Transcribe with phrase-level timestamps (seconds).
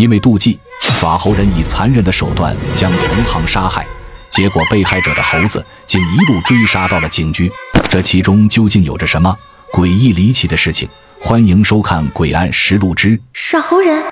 [0.00, 3.86] 因为妒忌，耍猴人以残忍的手段将同行杀害，
[4.30, 7.52] 结果被害者的猴子竟一路追杀到了警局。
[7.90, 9.36] 这其中究竟有着什么
[9.74, 10.88] 诡异离奇的事情？
[11.20, 14.02] 欢迎收看《诡案实录之耍猴人》。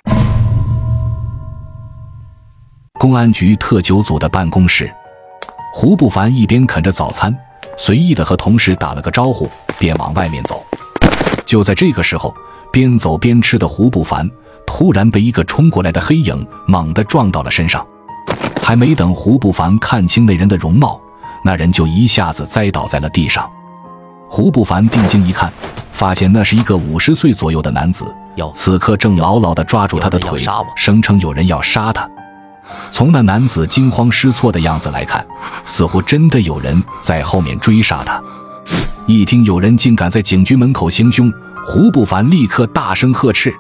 [2.98, 4.92] 公安局特九组的办公室，
[5.72, 7.34] 胡不凡一边啃着早餐，
[7.78, 10.62] 随意的和同事打了个招呼，便往外面走。
[11.46, 12.34] 就在这个时候，
[12.70, 14.30] 边走边吃的胡不凡。
[14.68, 17.84] 突然被一个冲过来的黑影猛地撞到了身上，
[18.62, 21.00] 还没等胡不凡看清那人的容貌，
[21.42, 23.50] 那人就一下子栽倒在了地上。
[24.28, 25.50] 胡不凡定睛一看，
[25.90, 28.04] 发现那是一个五十岁左右的男子，
[28.52, 30.38] 此刻正牢牢地抓住他的腿，
[30.76, 32.06] 声称有人要杀他。
[32.90, 35.26] 从那男子惊慌失措的样子来看，
[35.64, 38.22] 似乎真的有人在后面追杀他。
[39.06, 41.32] 一听有人竟敢在警局门口行凶，
[41.64, 43.52] 胡不凡立刻大声呵斥。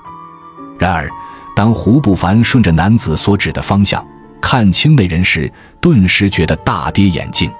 [0.78, 1.08] 然而，
[1.56, 4.06] 当胡不凡顺着男子所指的方向
[4.40, 7.50] 看清那人时，顿时觉得大跌眼镜。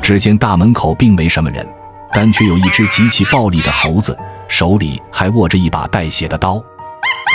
[0.00, 1.66] 只见大门口并没什么人，
[2.12, 4.16] 但却有一只极其暴力的猴子，
[4.46, 6.62] 手里还握着一把带血的刀。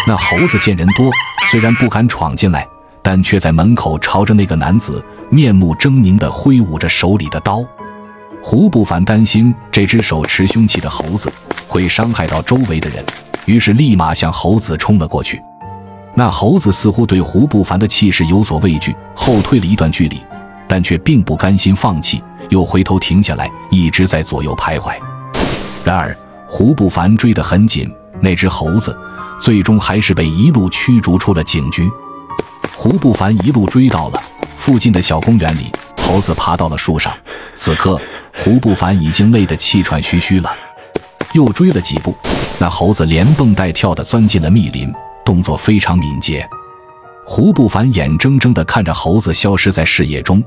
[0.08, 1.12] 那猴子见人多，
[1.48, 2.66] 虽然不敢闯进来，
[3.02, 7.64] 但却在门口朝着那个男子面目狰狞地挥舞着手里的刀。
[8.42, 11.31] 胡不凡担心这只手持凶器的猴子
[11.68, 13.04] 会伤害到周围的人。
[13.46, 15.42] 于是立马向猴子冲了过去，
[16.16, 20.22] 那猴子似乎对胡不凡的气势有所畏惧，后退了一段距离，
[20.68, 24.94] 但却并不甘心放弃，又回头停下来，一直在左右徘徊。
[25.84, 26.16] 然而
[26.48, 28.98] 胡不凡追得很紧，那只猴子
[29.40, 31.90] 最终还是被一路驱逐出了警局。
[32.76, 34.24] 胡不凡一路追到了
[34.56, 37.14] 附近的小公园里，猴子爬到了树上，
[37.56, 38.00] 此刻
[38.36, 40.50] 胡不凡已经累得气喘吁吁了，
[41.34, 42.16] 又追了几步。
[42.59, 44.92] 那猴子连蹦带跳地钻进了密林，
[45.26, 46.48] 动作非常敏捷。
[47.26, 50.44] 胡不凡眼睁睁地看着猴子消失在视野中，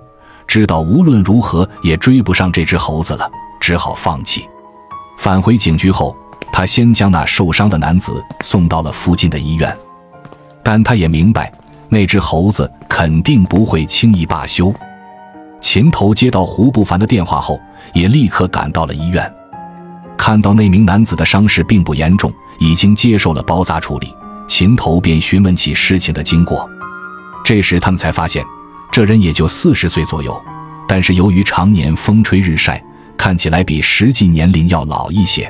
[0.47, 3.29] 知道无论如何也追不上这只猴子了，
[3.61, 4.47] 只好放弃。
[5.19, 6.17] 返回警局后，
[6.53, 9.75] 他先将那受伤的男子送到了附近的医院，
[10.63, 11.51] 但他也明白
[11.89, 14.73] 那只猴子肯定不会轻易罢休。
[15.61, 17.59] 秦头接到胡不凡的电话后，
[17.95, 19.31] 也立刻赶到了医院。
[20.27, 24.13] 看到那名男子的伤势并不严重，已经接受了包扎处理，
[24.49, 26.69] 秦头便询问起事情的经过。
[27.45, 28.45] 这时他们才发现，
[28.91, 30.37] 这人也就四十岁左右，
[30.89, 32.83] 但是由于常年风吹日晒，
[33.17, 35.49] 看起来比实际年龄要老一些。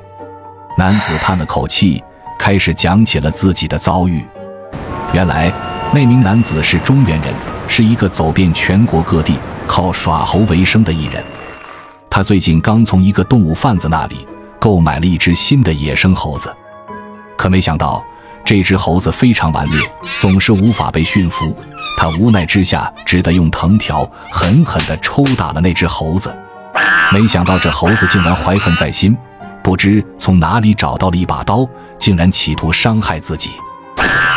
[0.77, 2.05] 男子叹了口气，
[2.39, 4.23] 开始讲起了自己的遭遇。
[5.15, 5.51] 原来，
[5.95, 7.33] 那名男子是中原人，
[7.67, 11.25] 是一个走遍全国各地、靠耍猴为生的艺人。
[12.11, 14.17] 他最近刚从一个动物贩子那里。
[14.67, 16.53] 购买了一只新的野生猴子，
[17.39, 18.05] 可没想到
[18.45, 19.79] 这只猴子非常顽劣，
[20.19, 21.57] 总是无法被驯服。
[21.97, 26.37] 他无奈之下，只得用藤条狠狠地抽打了那只猴子。
[27.13, 29.17] 没想到这猴子竟然怀恨在心，
[29.63, 31.65] 不知从哪里找到了一把刀，
[31.97, 33.51] 竟然企图伤害自己。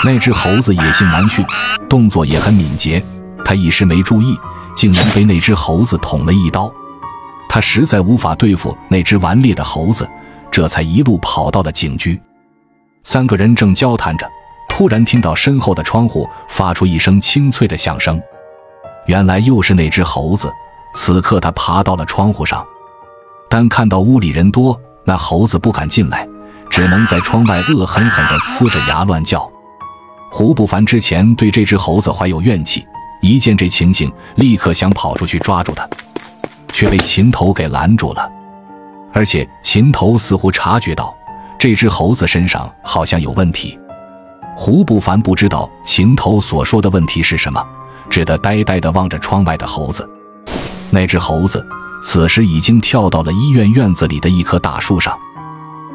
[0.05, 1.43] 那只猴子野性难驯，
[1.89, 3.03] 动作也很敏捷，
[3.43, 4.37] 他一时没注意，
[4.75, 6.71] 竟然被那只猴子捅了一刀。
[7.49, 10.07] 他实在无法对付那只顽劣的猴子。
[10.59, 12.19] 这才一路跑到了警局。
[13.05, 14.29] 三个人正交谈着，
[14.67, 18.21] 突然听到身后的窗户发出一声清脆的响声。
[19.05, 20.51] 原来又是那只猴子。
[20.93, 22.61] 此刻他爬到了窗户上，
[23.49, 26.27] 但看到屋里人多，那猴子不敢进来，
[26.69, 29.49] 只能在窗外恶狠狠地呲着牙乱叫。
[30.29, 32.85] 胡不凡之前对这只猴子怀有怨气，
[33.21, 35.87] 一见这情形，立刻想跑出去抓住它，
[36.73, 38.29] 却被秦头给拦住了。
[39.11, 41.15] 而且秦头似乎察觉到
[41.57, 43.77] 这只猴子身上好像有问题，
[44.55, 47.61] 胡不凡不知道秦头所说的问题是什么，
[48.09, 50.07] 只得呆呆地望着窗外的猴子。
[50.89, 51.65] 那只猴子
[52.01, 55.17] 此时已经跳到了医院院子里的一棵大树上，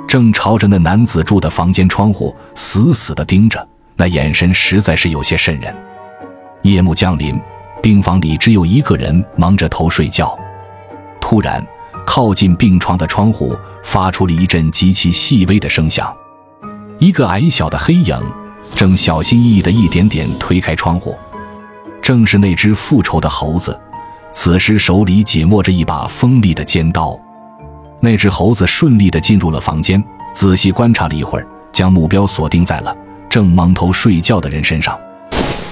[0.07, 3.67] 正朝着那男子住的房间窗户死死地盯着，
[3.97, 5.75] 那眼神实在是有些瘆人。
[6.63, 7.41] 夜幕降临，
[7.83, 10.39] 病房里只有一个人蒙着头睡觉，
[11.21, 11.65] 突然。
[12.15, 16.15] 靠近病床的窗户发出了一阵极其细微的声响，
[17.01, 18.17] 一个矮小的黑影
[18.77, 21.19] 正小心翼翼地一点点推开窗户，
[22.01, 23.77] 正是那只复仇的猴子，
[24.31, 27.19] 此时手里紧握着一把锋利的尖刀。
[27.99, 30.01] 那只猴子顺利地进入了房间，
[30.33, 32.97] 仔细观察了一会儿，将目标锁定在了
[33.29, 34.97] 正蒙头睡觉的人身上。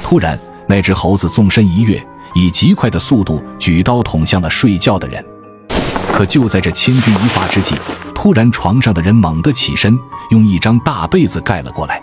[0.02, 0.36] 突然，
[0.66, 2.04] 那只猴子纵身一跃，
[2.34, 5.24] 以极快的速度举刀捅向了睡觉的人。
[6.12, 7.75] 可就在这千钧一发之际，
[8.14, 9.99] 突然床上的人猛地起身，
[10.31, 12.00] 用一张大被子盖了过来。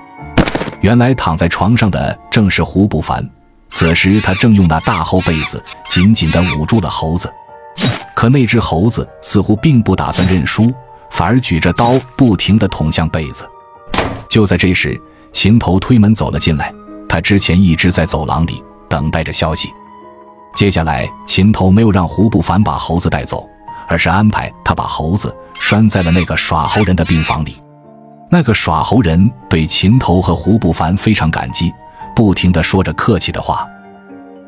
[0.82, 3.28] 原来躺在床上的正是胡不凡，
[3.70, 7.32] 此时他正用那大厚被子紧紧地捂住了猴子。
[8.16, 10.74] 可那只猴子似乎并不打算认输，
[11.12, 13.48] 反而举着刀不停地捅向被子。
[14.30, 15.00] 就在这时，
[15.32, 16.74] 秦头推门走了进来，
[17.08, 19.70] 他之前一直在走廊里等待着消息。
[20.56, 23.48] 接下来，秦头没有让胡不凡把猴子带走，
[23.90, 27.62] 而是安排他把猴子拴在了那个耍猴人的病房里。
[28.32, 31.74] 那个耍猴人对秦头和胡不凡非常感激，
[32.16, 33.68] 不停地说着客气的话。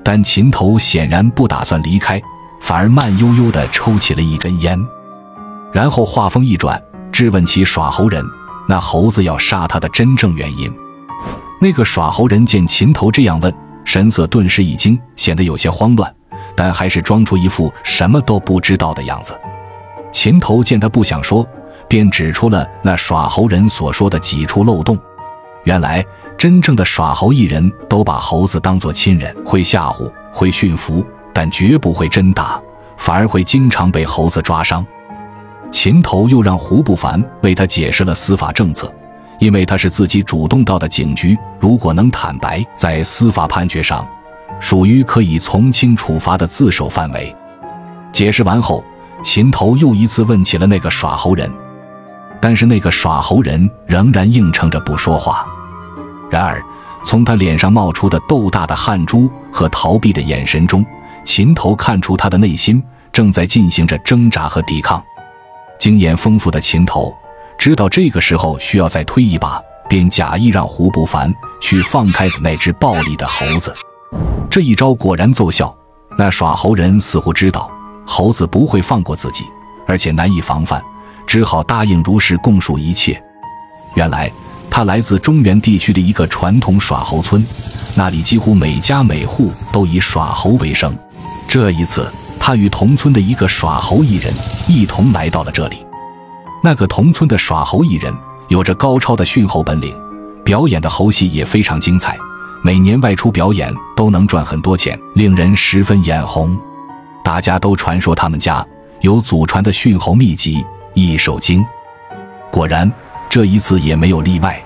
[0.03, 2.21] 但秦头显然不打算离开，
[2.61, 4.79] 反而慢悠悠地抽起了一根烟，
[5.73, 8.23] 然后话锋一转，质问起耍猴人
[8.69, 10.71] ：“那猴子要杀他的真正原因？”
[11.59, 13.53] 那个耍猴人见秦头这样问。
[13.83, 16.15] 神色顿时一惊，显得有些慌乱，
[16.56, 19.39] 但还是装出一副什么都不知道的样子。
[20.12, 21.48] 秦头见他不想说，
[21.88, 24.98] 便指出了那耍猴人所说的几处漏洞。
[25.63, 26.03] 原来，
[26.38, 32.62] 真正的耍猴艺人都把猴子当作亲人，会吓唬，会驯服，但绝不会真打，
[32.98, 34.86] 反而会经常被猴子抓伤。
[35.71, 38.92] 秦头又让胡不凡为他解释了司法政策。
[39.39, 44.07] 因为他是自己主动到的警局，如果能坦白，在司法判决上，
[44.59, 47.36] 属于可以从轻处罚的自首范围。
[48.12, 48.83] 解释完后，
[49.24, 51.51] 秦头又一次问起了那个耍猴人，
[52.42, 55.45] 但是那个耍猴人仍然硬撑着不说话。
[56.30, 56.62] 然而，
[57.03, 60.86] 从他脸上冒出的豆大的汗珠和逃避的眼神中，
[61.24, 65.03] 秦头看出他的内心正在进行着挣扎和抵抗。
[65.80, 67.13] 经验丰富的秦头。
[67.57, 71.31] 知道这个时候需要再推一把，便假意让胡不凡
[71.62, 73.71] 去放开那只暴力的猴子。
[74.50, 75.75] 这一招果然奏效，
[76.18, 77.72] 那耍猴人似乎知道
[78.06, 79.46] 猴子不会放过自己，
[79.88, 80.81] 而且难以防范，
[81.25, 83.22] 只好答应如实供述一切。
[83.96, 84.31] 原来
[84.69, 87.46] 他来自中原地区的一个传统耍猴村，
[87.96, 90.98] 那里几乎每家每户都以耍猴为生。
[91.48, 92.10] 这一次，
[92.40, 94.34] 他与同村的一个耍猴艺人
[94.68, 95.86] 一同来到了这里。
[96.63, 98.13] 那个同村的耍猴艺人
[98.48, 99.96] 有着高超的驯猴本领，
[100.44, 102.18] 表演的猴戏也非常精彩，
[102.63, 106.56] 每年外出表演都能赚很多钱，令人十分眼红。
[107.24, 108.63] 大家都传说他们家
[109.00, 110.58] 有祖传的驯猴秘籍
[110.94, 111.60] 《异兽经》，
[112.52, 112.90] 果然
[113.28, 114.62] 这一次也没有例外。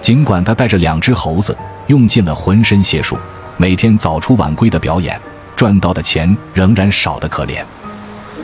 [0.00, 1.56] 尽管他带着两只猴子，
[1.86, 3.16] 用尽了浑身解数，
[3.56, 5.20] 每天早出晚归的表演，
[5.54, 7.62] 赚到的钱仍然少得可怜。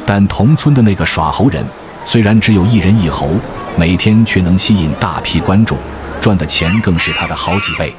[0.06, 1.64] 但同村的那个耍猴人。
[2.06, 3.30] 虽然只有一人一猴，
[3.78, 5.78] 每天却能吸引大批观众，
[6.20, 7.94] 赚的钱更是他的好几倍。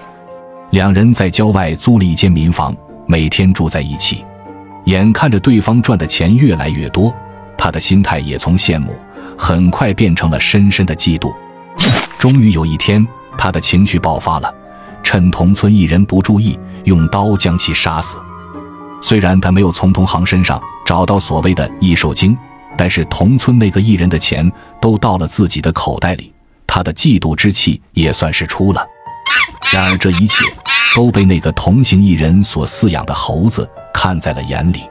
[0.75, 2.75] 两人在郊外租了一间民房，
[3.07, 4.25] 每天住在一起。
[4.87, 7.15] 眼看着对方赚的钱越来越多，
[7.57, 8.93] 他的心态也从羡慕
[9.37, 11.33] 很快变成了深深的嫉妒。
[12.19, 13.07] 终于有一天，
[13.37, 14.53] 他的情绪爆发了，
[15.01, 18.17] 趁同村一人不注意，用刀将其杀死。
[18.99, 22.37] 虽然他没有从同行身上找到所谓的异兽精。
[22.77, 24.51] 但是同村那个艺人的钱
[24.81, 26.33] 都到了自己的口袋里，
[26.67, 28.85] 他的嫉妒之气也算是出了。
[29.73, 30.43] 然而这一切
[30.95, 34.81] 都被那个同行艺人所饲养的猴子看在了眼里。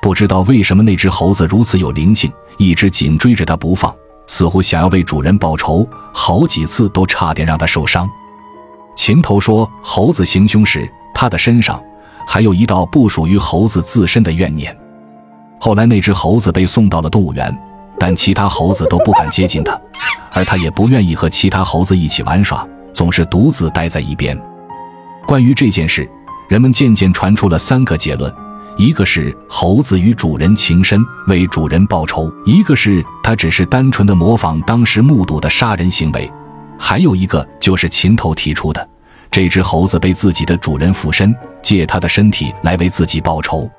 [0.00, 3.94] 不知道为什么那只猴子如此有灵性，一直紧追着他不放，
[4.26, 8.08] 似乎想要为主人报仇，好几次都差点让他受伤。
[8.96, 11.82] 琴头说，猴子行凶时，他的身上
[12.26, 14.74] 还有一道不属于猴子自身的怨念。
[15.60, 17.56] 后来，那只猴子被送到了动物园，
[17.98, 19.78] 但其他猴子都不敢接近它，
[20.32, 24.38] 而它也不愿意和其他猴子一起玩耍，总是独自待在一边。
[25.26, 26.08] 关于这件事，
[26.48, 28.32] 人们渐渐传出了三个结论：
[28.76, 36.30] 一个是猴子与主人情深，为主人报仇；一个是它只是单纯的模仿当时目睹的杀人行为；
[36.78, 38.88] 还有一个就是琴头提出的，
[39.30, 43.70] 这只猴子被自己的主人附身，借他的身体来为自己报仇。